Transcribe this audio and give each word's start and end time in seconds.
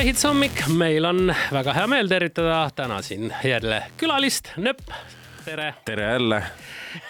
Maihits 0.00 0.24
hommik, 0.24 0.60
meil 0.80 1.04
on 1.04 1.26
väga 1.52 1.74
hea 1.76 1.86
meel 1.92 2.08
tervitada 2.08 2.62
täna 2.72 3.02
siin 3.04 3.26
jälle 3.44 3.82
külalist, 4.00 4.46
Nööp. 4.56 4.78
tere. 5.44 5.74
tere 5.84 6.04
jälle. 6.12 6.38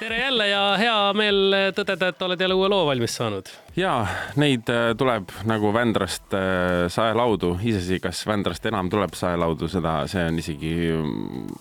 tere 0.00 0.16
jälle 0.18 0.48
ja 0.48 0.62
hea 0.78 0.96
meel 1.14 1.54
tõdeda, 1.76 2.08
et 2.10 2.22
oled 2.26 2.40
jälle 2.42 2.56
uue 2.58 2.68
loo 2.68 2.80
valmis 2.88 3.14
saanud. 3.14 3.46
ja 3.78 3.92
neid 4.34 4.66
äh, 4.74 4.88
tuleb 4.98 5.30
nagu 5.46 5.70
Vändrast 5.72 6.34
äh, 6.34 6.88
saelaudu, 6.90 7.52
iseasi, 7.62 8.00
kas 8.02 8.24
Vändrast 8.26 8.66
enam 8.66 8.90
tuleb 8.90 9.14
saelaudu, 9.14 9.68
seda, 9.70 9.92
see 10.10 10.24
on 10.26 10.40
isegi, 10.42 10.72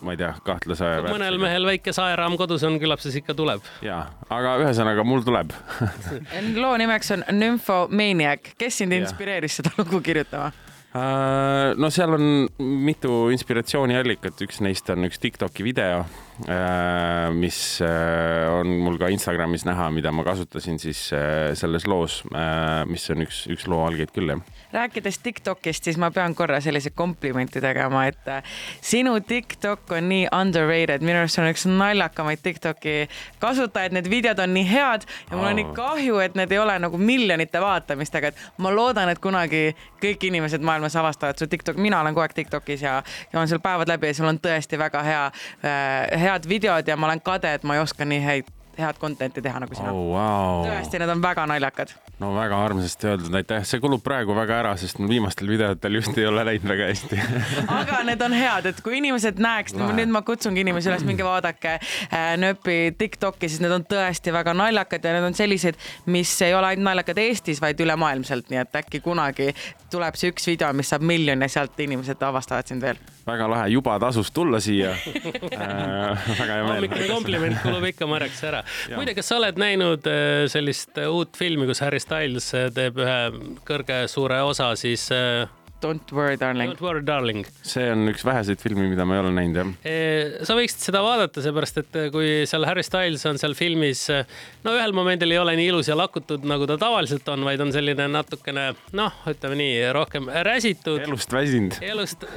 ma 0.01 0.15
ei 0.15 0.17
tea, 0.23 0.31
kahtlase. 0.47 0.89
mõnel 1.11 1.37
mehel 1.37 1.69
väike 1.69 1.93
saeraam 1.93 2.39
kodus 2.41 2.65
on, 2.65 2.79
küllap 2.81 3.05
siis 3.05 3.19
ikka 3.21 3.35
tuleb. 3.37 3.61
ja, 3.85 3.99
aga 4.33 4.55
ühesõnaga 4.63 5.05
mul 5.05 5.21
tuleb 5.29 5.53
loo 6.57 6.73
nimeks 6.81 7.13
on 7.13 7.27
Nymphomaniac, 7.37 8.55
kes 8.57 8.81
sind 8.81 8.97
inspireeris 8.97 9.61
seda 9.61 9.77
lugu 9.77 10.01
kirjutama? 10.01 10.49
Äh, 10.89 11.75
no 11.77 11.89
seal 11.93 12.15
on 12.15 12.47
mitu 12.57 13.27
inspiratsiooniallikat, 13.29 14.41
üks 14.41 14.57
neist 14.65 14.89
on 14.89 15.05
üks 15.05 15.21
Tiktoki 15.21 15.65
video, 15.67 16.01
mis 17.35 17.81
äh, 17.83 18.47
on 18.53 18.69
mul 18.85 18.97
ka 19.01 19.09
Instagramis 19.11 19.65
näha, 19.67 19.89
mida 19.91 20.11
ma 20.15 20.23
kasutasin 20.23 20.79
siis 20.79 21.01
selles 21.59 21.87
loos, 21.89 22.21
mis 22.87 23.07
on 23.11 23.25
üks, 23.25 23.41
üks 23.51 23.67
loo 23.67 23.81
algeid 23.85 24.13
küll, 24.15 24.31
jah. 24.31 24.43
rääkides 24.73 25.19
Tiktokist, 25.23 25.83
siis 25.83 25.97
ma 25.99 26.11
pean 26.15 26.35
korra 26.37 26.61
sellise 26.63 26.93
komplimenti 26.95 27.61
tegema, 27.63 28.05
et 28.07 28.29
sinu 28.85 29.17
Tiktok 29.19 29.91
on 29.97 30.09
nii 30.11 30.29
underrated, 30.35 31.03
minu 31.03 31.23
arust 31.23 31.37
see 31.37 31.43
on 31.43 31.51
üks 31.51 31.65
naljakamaid 31.69 32.43
Tiktoki 32.45 32.95
kasutajaid, 33.41 33.97
need 33.97 34.09
videod 34.11 34.39
on 34.39 34.53
nii 34.55 34.67
head 34.69 35.07
ja 35.29 35.35
mul 35.35 35.49
on 35.51 35.59
nii 35.59 35.75
kahju, 35.75 36.21
et 36.23 36.39
need 36.39 36.55
ei 36.55 36.61
ole 36.61 36.77
nagu 36.79 36.99
miljonite 37.01 37.61
vaatamistega, 37.63 38.31
et 38.31 38.63
ma 38.63 38.71
loodan, 38.73 39.11
et 39.11 39.19
kunagi 39.23 39.73
kõik 39.99 40.23
inimesed 40.29 40.63
maailmas 40.65 40.95
avastavad 40.99 41.39
su 41.39 41.47
TikTok, 41.51 41.79
mina 41.81 41.99
olen 42.01 42.15
kogu 42.15 42.25
aeg 42.25 42.35
TikTokis 42.37 42.83
ja, 42.85 42.99
ja 43.31 43.39
olen 43.39 43.51
seal 43.51 43.63
päevad 43.63 43.91
läbi 43.91 44.11
ja 44.11 44.17
sul 44.17 44.29
on 44.29 44.39
tõesti 44.43 44.79
väga 44.79 45.03
hea 45.05 45.25
äh,, 45.27 46.21
head 46.29 46.47
videod 46.49 46.87
ja 46.87 46.97
ma 46.97 47.09
olen 47.09 47.21
kade, 47.25 47.53
et 47.59 47.67
ma 47.67 47.77
ei 47.77 47.83
oska 47.83 48.07
nii 48.07 48.23
häid 48.25 48.55
head 48.79 48.99
content'i 48.99 49.41
teha 49.43 49.59
nagu 49.61 49.75
sina 49.75 49.91
oh,. 49.91 50.13
Wow. 50.13 50.63
tõesti, 50.67 50.99
need 51.01 51.11
on 51.11 51.21
väga 51.23 51.45
naljakad. 51.49 51.91
no 52.21 52.31
väga 52.35 52.59
armsasti 52.65 53.09
öeldud, 53.11 53.35
aitäh, 53.39 53.63
see 53.67 53.81
kulub 53.83 54.03
praegu 54.05 54.35
väga 54.37 54.59
ära, 54.63 54.73
sest 54.79 54.99
mul 55.01 55.11
viimastel 55.11 55.51
videotel 55.51 55.99
just 55.99 56.17
ei 56.17 56.27
ole 56.29 56.45
läinud 56.47 56.67
väga 56.71 56.89
hästi 56.89 57.19
aga 57.79 58.01
need 58.07 58.23
on 58.25 58.35
head, 58.35 58.69
et 58.71 58.81
kui 58.85 58.99
inimesed 58.99 59.41
näeks, 59.43 59.75
nüüd 59.79 60.13
ma 60.13 60.23
kutsungi 60.27 60.63
inimesi 60.63 60.91
üles, 60.91 61.05
minge 61.07 61.27
vaadake 61.27 61.75
äh, 61.79 62.31
Nööpi 62.39 62.79
Tiktoki, 62.99 63.49
siis 63.49 63.63
need 63.63 63.75
on 63.75 63.85
tõesti 63.89 64.33
väga 64.35 64.55
naljakad 64.57 65.05
ja 65.05 65.15
need 65.17 65.29
on 65.31 65.37
sellised, 65.37 65.79
mis 66.11 66.33
ei 66.45 66.55
ole 66.55 66.73
ainult 66.73 66.89
naljakad 66.91 67.19
Eestis, 67.25 67.61
vaid 67.63 67.79
ülemaailmselt, 67.83 68.49
nii 68.51 68.63
et 68.63 68.81
äkki 68.83 69.03
kunagi 69.05 69.51
tuleb 69.91 70.17
see 70.19 70.33
üks 70.33 70.47
video, 70.49 70.71
mis 70.77 70.91
saab 70.91 71.05
miljoni 71.05 71.47
ja 71.47 71.59
sealt 71.59 71.79
inimesed 71.81 72.21
avastavad 72.23 72.69
sind 72.69 72.85
veel. 72.85 72.99
Väga 73.29 73.49
lahe, 73.51 73.67
juba 73.73 73.97
tasus 74.01 74.31
tulla 74.35 74.61
siia. 74.63 74.95
Äh, 75.59 76.27
väga 76.39 76.55
hea 76.55 76.63
meel. 76.63 76.69
hommikune 76.73 77.07
kompliment 77.09 77.57
kulub 77.63 77.83
ikka 77.89 78.07
marjaks 78.09 78.39
ära. 78.47 78.61
Muide, 78.95 79.13
kas 79.17 79.27
sa 79.29 79.37
oled 79.39 79.59
näinud 79.59 80.05
äh, 80.07 80.45
sellist 80.51 80.97
äh, 80.97 81.09
uut 81.11 81.35
filmi, 81.37 81.67
kus 81.69 81.81
Harry 81.83 81.99
Styles 82.01 82.47
äh, 82.57 82.69
teeb 82.73 82.99
ühe 83.01 83.17
kõrge 83.67 84.01
suure 84.11 84.39
osa 84.47 84.71
siis 84.79 85.09
Don't 85.81 86.11
worry, 86.11 86.35
darling. 86.35 86.71
Don't 86.73 86.81
worry, 86.81 87.01
darling. 87.05 87.45
see 87.63 87.85
on 87.93 88.09
üks 88.11 88.25
väheseid 88.27 88.59
filme, 88.59 88.89
mida 88.91 89.05
ma 89.07 89.15
ei 89.15 89.21
ole 89.23 89.31
näinud, 89.31 89.59
jah. 89.59 90.43
Sa 90.47 90.55
võiksid 90.57 90.83
seda 90.89 90.99
vaadata, 91.05 91.39
seepärast 91.43 91.79
et 91.79 91.97
kui 92.11 92.43
seal 92.49 92.65
Harry 92.67 92.83
Styles 92.83 93.23
on 93.29 93.39
seal 93.39 93.55
filmis, 93.55 94.01
no 94.65 94.73
ühel 94.75 94.95
momendil 94.95 95.31
ei 95.31 95.39
ole 95.39 95.55
nii 95.59 95.69
ilus 95.71 95.87
ja 95.87 95.95
lakutud, 95.95 96.43
nagu 96.49 96.67
ta 96.67 96.75
tavaliselt 96.81 97.27
on, 97.31 97.45
vaid 97.47 97.63
on 97.63 97.71
selline 97.75 98.09
natukene 98.11 98.65
noh, 98.99 99.21
ütleme 99.31 99.59
nii, 99.61 99.77
rohkem 99.95 100.27
räsitud. 100.49 100.99
elust 101.05 101.31
väsinud. 101.33 101.79
elust, 101.85 102.27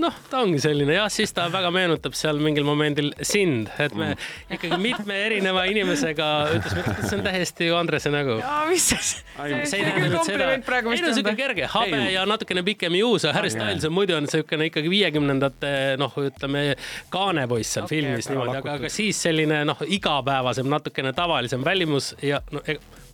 noh, 0.00 0.16
ta 0.30 0.40
ongi 0.46 0.62
selline 0.64 0.96
jah, 0.96 1.10
siis 1.12 1.36
ta 1.36 1.50
väga 1.52 1.72
meenutab 1.74 2.16
seal 2.16 2.40
mingil 2.40 2.64
momendil 2.68 3.12
sind, 3.20 3.68
et 3.76 3.92
me 3.92 4.14
mm. 4.14 4.56
ikkagi 4.56 4.80
mitme 4.80 5.20
erineva 5.26 5.66
inimesega 5.68 6.30
ütlesime, 6.56 6.86
et 6.96 7.04
see 7.04 7.20
on 7.20 7.26
täiesti 7.28 7.68
ju 7.68 7.76
Andrese 7.76 8.14
nägu. 8.14 8.40
mis 8.72 8.88
see, 8.94 9.04
see 9.04 9.82
ei 9.82 9.86
tähenda 9.90 10.08
nüüd 10.16 10.32
seda. 10.32 10.50
ei 10.56 11.04
no 11.04 11.14
siuke 11.20 11.36
kerge 11.36 11.68
habe 11.76 12.02
ja 12.14 12.24
natukene 12.28 12.64
pikk 12.64 12.77
pikem 12.78 12.94
juus, 12.94 13.26
Harry 13.32 13.50
Styles 13.50 13.84
on 13.84 13.92
muidu 13.92 14.14
on 14.14 14.26
niisugune 14.26 14.68
ikkagi 14.70 14.90
viiekümnendate 14.92 15.72
noh, 15.98 16.14
ütleme 16.22 16.62
kaanepoiss 17.10 17.74
seal 17.74 17.88
okay, 17.88 17.98
filmis 17.98 18.30
niimoodi, 18.30 18.60
aga, 18.60 18.76
aga 18.78 18.92
siis 18.92 19.18
selline 19.26 19.64
noh, 19.66 19.82
igapäevasem, 19.98 20.68
natukene 20.70 21.12
tavalisem 21.16 21.64
välimus 21.66 22.12
ja 22.22 22.40
no, 22.54 22.62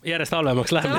järjest 0.05 0.33
halvemaks 0.35 0.71
läheb. 0.71 0.91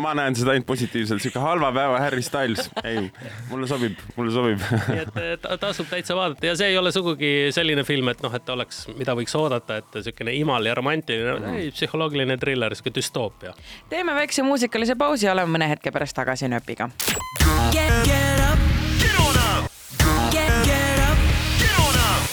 ma 0.00 0.14
näen 0.14 0.36
seda 0.36 0.50
ainult 0.54 0.66
positiivselt, 0.66 1.22
sihuke 1.22 1.38
halva 1.42 1.72
päeva 1.74 1.98
Harry 2.00 2.22
Styles, 2.22 2.70
ei, 2.84 3.10
mulle 3.50 3.66
sobib, 3.70 3.98
mulle 4.16 4.32
sobib. 4.34 4.60
nii 4.88 5.00
et 5.04 5.46
tasub 5.60 5.88
täitsa 5.90 6.16
vaadata 6.18 6.46
ja 6.46 6.56
see 6.58 6.72
ei 6.72 6.78
ole 6.80 6.92
sugugi 6.94 7.32
selline 7.54 7.84
film, 7.88 8.08
et 8.14 8.22
noh, 8.24 8.34
et 8.36 8.48
oleks, 8.54 8.86
mida 8.98 9.14
võiks 9.18 9.34
oodata, 9.38 9.80
et 9.82 10.00
siukene 10.06 10.34
imal 10.38 10.66
ja 10.66 10.74
romantiline 10.78 11.36
mm., 11.38 11.60
ei, 11.60 11.70
psühholoogiline 11.74 12.36
triller, 12.40 12.74
sihuke 12.76 12.94
düstoopia. 13.00 13.54
teeme 13.92 14.14
väikse 14.16 14.42
muusikalise 14.46 14.96
pausi 15.00 15.28
ja 15.28 15.32
oleme 15.36 15.58
mõne 15.58 15.70
hetke 15.70 15.92
pärast 15.94 16.16
tagasi 16.16 16.48
nööpiga. 16.50 16.90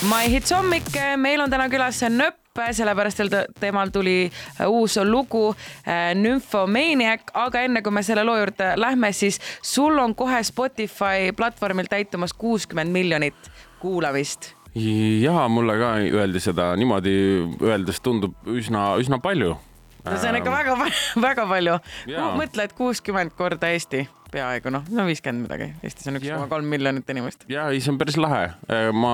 My 0.08 0.30
Hits 0.32 0.54
hommik, 0.56 0.88
meil 1.20 1.42
on 1.44 1.52
täna 1.52 1.66
külas 1.68 2.00
Nööp 2.08 2.47
sellepärast 2.72 3.20
et 3.26 3.36
temal 3.60 3.92
tuli 3.94 4.28
äh, 4.28 4.68
uus 4.68 4.98
lugu 5.04 5.50
äh, 5.52 6.14
Nymphomaniac, 6.16 7.32
aga 7.34 7.64
enne 7.68 7.82
kui 7.86 7.94
me 7.94 8.04
selle 8.04 8.26
loo 8.28 8.38
juurde 8.40 8.74
lähme, 8.80 9.12
siis 9.14 9.40
sul 9.62 9.98
on 10.00 10.16
kohe 10.16 10.44
Spotify 10.44 11.32
platvormil 11.38 11.90
täitumas 11.90 12.34
kuuskümmend 12.34 12.92
miljonit 12.92 13.52
kuulamist. 13.80 14.54
Ja 15.22 15.48
mulle 15.50 15.78
ka 15.80 15.94
öeldi 15.98 16.40
seda. 16.44 16.76
Niimoodi 16.78 17.14
öeldes 17.66 18.02
tundub 18.04 18.36
üsna, 18.46 18.92
üsna 19.02 19.18
palju. 19.22 19.56
no 20.06 20.18
see 20.18 20.30
on 20.30 20.38
ikka 20.40 20.52
väga-väga 20.52 21.48
palju. 21.54 21.80
mõtle, 22.38 22.68
et 22.68 22.78
kuuskümmend 22.78 23.34
korda 23.38 23.74
Eesti 23.74 24.06
peaaegu 24.32 24.72
noh, 24.74 24.86
no 24.94 25.06
viiskümmend 25.08 25.48
midagi, 25.48 25.70
Eestis 25.86 26.10
on 26.12 26.20
üks 26.20 26.28
koma 26.30 26.50
kolm 26.52 26.70
miljonit 26.72 27.10
inimest. 27.14 27.48
ja 27.52 27.68
ei, 27.72 27.82
see 27.84 27.94
on 27.94 28.00
päris 28.02 28.18
lahe. 28.20 28.52
Äh, 28.72 28.90
ma 28.96 29.14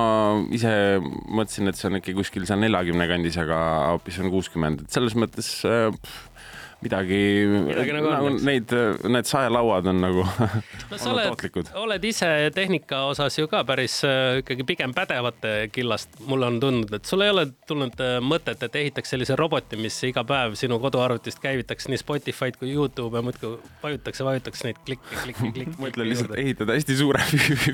ise 0.54 0.72
mõtlesin, 1.00 1.70
et 1.70 1.80
see 1.80 1.90
on 1.90 2.00
ikka 2.00 2.16
kuskil 2.18 2.46
seal 2.48 2.62
neljakümne 2.62 3.08
kandis, 3.10 3.38
aga 3.40 3.60
hoopis 3.94 4.20
on 4.22 4.32
kuuskümmend, 4.34 4.84
et 4.84 4.96
selles 4.98 5.16
mõttes 5.18 5.50
äh, 5.68 5.88
pff, 5.94 6.30
midagi, 6.84 7.20
midagi 7.48 7.94
nagu, 7.96 8.10
nagu 8.12 8.30
neid, 8.44 8.74
need 9.08 9.28
saelauad 9.28 9.88
on 9.92 10.02
nagu 10.04 10.24
no, 10.90 10.98
sa 10.98 11.12
oled, 11.12 11.70
oled 11.80 12.06
ise 12.08 12.28
tehnika 12.54 13.04
osas 13.10 13.38
ju 13.38 13.48
ka 13.50 13.62
päris 13.66 14.00
äh, 14.06 14.40
ikkagi 14.42 14.66
pigem 14.68 14.94
pädevate 14.96 15.54
killast. 15.72 16.18
mulle 16.28 16.48
on 16.50 16.60
tundnud, 16.60 16.92
et 16.98 17.08
sul 17.08 17.24
ei 17.24 17.32
ole 17.32 17.46
tulnud 17.68 18.00
äh, 18.04 18.18
mõtet, 18.24 18.60
et 18.66 18.78
ehitaks 18.82 19.14
sellise 19.14 19.36
roboti, 19.38 19.78
mis 19.80 19.96
iga 20.08 20.24
päev 20.28 20.58
sinu 20.60 20.78
koduarvutist 20.82 21.40
käivitaks 21.42 21.88
nii 21.90 22.00
Spotify'd 22.00 22.58
kui 22.60 22.74
Youtube'i 22.74 23.20
ja 23.20 23.24
muudkui 23.24 23.54
vajutaks 23.82 24.20
ja 24.20 24.28
vajutaks 24.28 24.64
neid 24.66 24.80
klikke, 24.86 25.20
klikke, 25.24 25.52
klikke. 25.56 25.76
mõtlen 25.84 26.10
lihtsalt 26.10 26.36
ehitada 26.40 26.76
hästi 26.76 26.98
suure 26.98 27.22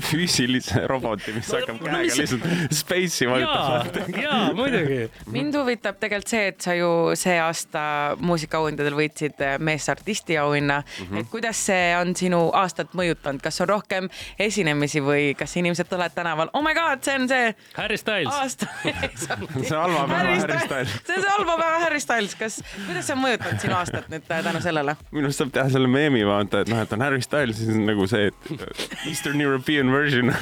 füüsilise 0.09 0.85
roboti, 0.89 1.35
mis 1.35 1.51
hakkab 1.51 1.81
käega 1.83 2.05
mis... 2.05 2.19
lihtsalt 2.21 2.75
space'i 2.81 3.29
vajutab. 3.31 4.01
jaa, 4.21 4.41
muidugi. 4.57 5.03
mind 5.31 5.59
huvitab 5.59 5.99
tegelikult 6.01 6.31
see, 6.31 6.47
et 6.53 6.63
sa 6.63 6.75
ju 6.77 6.91
see 7.19 7.37
aasta 7.41 7.83
muusikaauhindadel 8.21 8.95
võitsid 9.01 9.41
äh, 9.41 9.57
meesartisti 9.59 10.37
auhinna 10.41 10.81
mm. 10.81 11.05
-hmm. 11.05 11.19
et 11.21 11.31
kuidas 11.31 11.65
see 11.65 11.91
on 11.97 12.15
sinu 12.15 12.41
aastat 12.57 12.93
mõjutanud, 12.97 13.41
kas 13.43 13.61
on 13.61 13.69
rohkem 13.71 14.09
esinemisi 14.39 15.01
või 15.03 15.31
kas 15.37 15.55
inimesed 15.57 15.89
tulevad 15.89 16.15
tänaval, 16.15 16.49
oh 16.53 16.63
my 16.63 16.73
god, 16.77 17.03
see 17.03 17.15
on 17.19 17.27
see. 17.29 17.55
Harry 17.77 17.97
Styles. 17.97 18.33
aasta 18.33 18.67
see 19.67 19.77
halva 19.77 20.07
päeva 20.07 20.17
Harry 20.17 20.59
Styles. 20.65 20.95
see 21.05 21.15
on 21.15 21.21
see 21.23 21.31
halva 21.37 21.57
päeva 21.57 21.79
Harry 21.85 21.99
Styles, 21.99 22.35
kas, 22.35 22.61
kuidas 22.87 23.07
see 23.07 23.17
on 23.17 23.23
mõjutanud 23.25 23.65
sinu 23.65 23.77
aastat 23.79 24.09
nüüd 24.13 24.29
äh, 24.29 24.43
tänu 24.43 24.61
sellele? 24.61 24.95
minu 25.11 25.29
arust 25.29 25.43
saab 25.43 25.53
teha 25.57 25.69
selle 25.73 25.91
meemi 25.91 26.25
vaata, 26.27 26.65
et 26.65 26.71
noh, 26.71 26.81
et 26.83 26.93
on 26.97 27.01
Harry 27.05 27.21
Styles, 27.25 27.57
siis 27.61 27.75
on 27.75 27.85
nagu 27.89 28.07
see 28.11 28.29
äh, 28.29 28.87
Eastern 29.09 29.41
European 29.41 29.91
version 29.93 30.31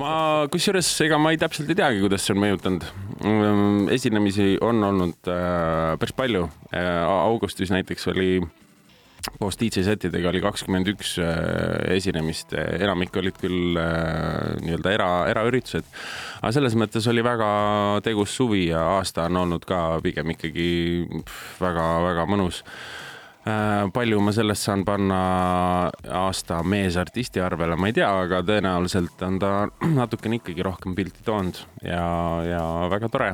ma, 0.00 0.12
kusjuures 0.50 0.88
ega 1.06 1.18
ma 1.22 1.32
ei 1.34 1.38
täpselt 1.40 1.70
ei 1.70 1.78
teagi, 1.78 2.02
kuidas 2.02 2.26
see 2.26 2.34
on 2.34 2.42
mõjutanud. 2.42 2.86
Mm, 3.20 3.88
esinemisi 3.92 4.54
on 4.64 4.80
olnud 4.84 5.28
äh, 5.28 5.98
päris 6.00 6.16
palju. 6.16 6.46
Äh, 6.72 7.04
augustis 7.04 7.70
näiteks 7.70 8.08
oli 8.08 8.40
koos 9.36 9.58
DJ 9.60 9.84
setidega 9.84 10.30
oli 10.30 10.40
kakskümmend 10.40 10.88
üks 10.94 11.18
äh, 11.20 11.92
esinemist, 11.92 12.54
enamik 12.56 13.18
olid 13.20 13.36
küll 13.36 13.76
nii-öelda 13.76 14.94
era, 14.96 15.10
eraüritused. 15.28 15.84
aga 16.40 16.54
selles 16.56 16.78
mõttes 16.80 17.08
oli 17.12 17.24
väga 17.24 17.50
tegus 18.06 18.32
suvi 18.40 18.70
ja 18.70 18.86
aasta 18.96 19.28
on 19.28 19.42
olnud 19.42 19.68
ka 19.68 20.00
pigem 20.00 20.32
ikkagi 20.32 20.70
väga-väga 21.60 22.24
mõnus 22.24 22.64
palju 23.92 24.20
ma 24.20 24.32
sellest 24.36 24.66
saan 24.66 24.84
panna 24.84 25.20
aasta 26.12 26.60
meesartisti 26.62 27.40
arvele, 27.40 27.76
ma 27.80 27.88
ei 27.88 27.94
tea, 27.96 28.08
aga 28.24 28.42
tõenäoliselt 28.44 29.22
on 29.24 29.38
ta 29.40 29.52
natukene 30.00 30.40
ikkagi 30.40 30.64
rohkem 30.66 30.94
pilti 30.98 31.24
toonud 31.24 31.60
ja, 31.84 32.04
ja 32.44 32.62
väga 32.92 33.08
tore. 33.08 33.30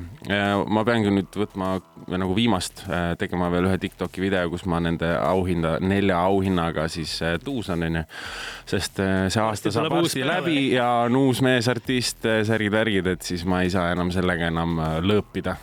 ma 0.67 0.85
peangi 0.87 1.11
nüüd 1.11 1.35
võtma 1.37 1.77
nagu 2.07 2.37
viimast, 2.37 2.85
äh, 2.87 3.09
tegema 3.19 3.49
veel 3.51 3.67
ühe 3.67 3.79
Tiktoki 3.83 4.23
video, 4.23 4.47
kus 4.53 4.67
ma 4.71 4.79
nende 4.83 5.09
auhinda, 5.19 5.77
nelja 5.83 6.21
auhinnaga 6.29 6.87
siis 6.93 7.17
äh, 7.27 7.37
tuusan, 7.43 7.83
onju. 7.89 8.05
sest 8.67 9.03
see 9.03 9.43
aasta 9.43 9.73
saab 9.75 9.91
varsti 9.91 10.23
läbi 10.27 10.59
ja 10.77 10.89
on 11.07 11.19
uus 11.19 11.43
meesartist, 11.45 12.23
särgid-värgid, 12.47 13.11
et 13.17 13.27
siis 13.27 13.45
ma 13.49 13.65
ei 13.67 13.71
saa 13.75 13.91
enam 13.95 14.13
sellega 14.15 14.51
enam 14.53 14.79
lõõpida 15.03 15.57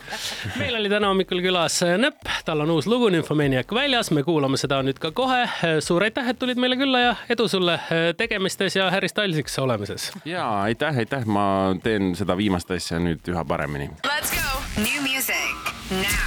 meil 0.60 0.76
oli 0.80 0.92
täna 0.92 1.10
hommikul 1.12 1.42
külas 1.44 1.80
Näpp, 2.00 2.28
tal 2.46 2.64
on 2.64 2.72
uus 2.76 2.88
lugu 2.90 3.10
Nymphomaniac 3.14 3.72
väljas, 3.76 4.12
me 4.12 4.24
kuulame 4.24 4.43
kuulame 4.44 4.60
seda 4.60 4.82
nüüd 4.84 5.00
ka 5.00 5.14
kohe. 5.16 5.46
suur 5.80 6.04
aitäh, 6.04 6.28
et 6.28 6.40
tulid 6.40 6.60
meile 6.60 6.76
külla 6.76 7.00
ja 7.00 7.14
edu 7.32 7.48
sulle 7.48 7.78
tegemistes 8.20 8.76
ja 8.76 8.90
Harry 8.92 9.08
Stylesiks 9.08 9.56
olemises. 9.64 10.12
ja 10.26 10.44
aitäh, 10.68 11.00
aitäh, 11.06 11.24
ma 11.26 11.46
teen 11.84 12.12
seda 12.20 12.36
viimast 12.38 12.72
asja 12.76 13.00
nüüd 13.00 13.24
üha 13.32 13.46
paremini. 13.48 13.88
Let's 14.04 14.36
go, 14.36 14.84
new 14.84 15.00
music 15.08 15.74
now. 15.92 16.23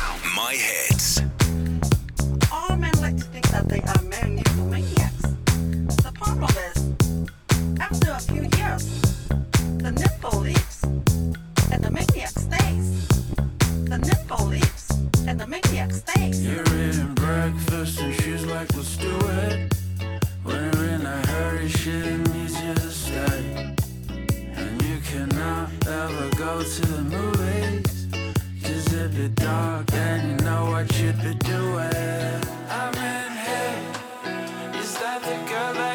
another 35.16 35.48
girl. 35.48 35.85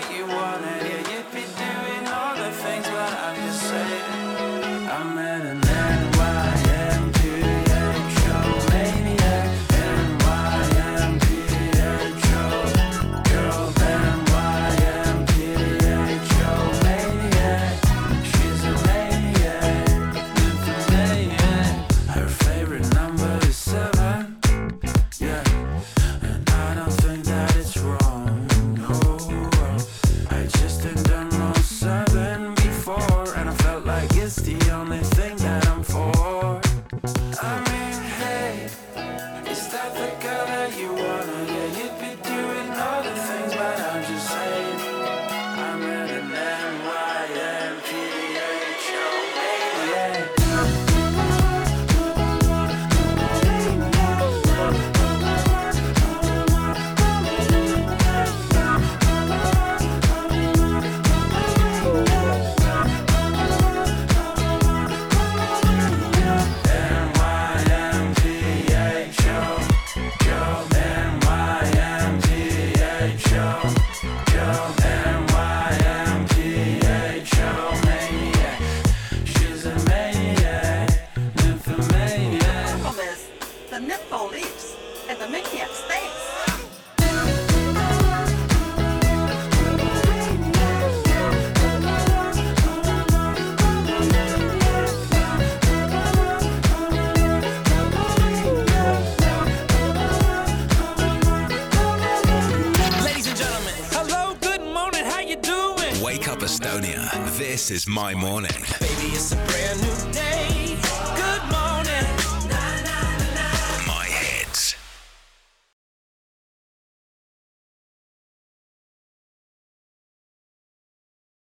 Estonia. 106.72 107.38
This 107.38 107.70
is 107.70 107.86
my 107.86 108.14
morning. 108.14 108.64
Baby, 108.80 109.14
it's 109.14 109.34
a 109.34 109.36
brand 109.36 109.82
new 109.82 110.14
day. 110.14 110.61